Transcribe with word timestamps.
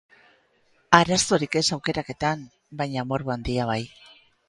Arazorik 0.99 1.59
ez 1.63 1.65
aukeraketan, 1.79 2.45
baina 2.83 3.09
morbo 3.15 3.39
handia 3.39 3.73
bai. 3.75 3.83